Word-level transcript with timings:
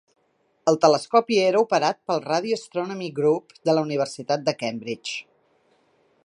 El 0.71 0.77
telescopi 0.85 1.37
era 1.49 1.61
operat 1.65 1.99
pel 2.11 2.23
Radio 2.23 2.57
Astronomy 2.61 3.11
Group 3.21 3.55
de 3.69 3.77
la 3.79 3.85
Universitat 3.89 4.49
de 4.49 4.57
Cambridge. 4.65 5.21